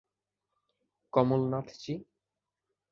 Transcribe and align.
কমল 1.13 1.41
নাথ 1.51 1.67
জী? 1.81 1.93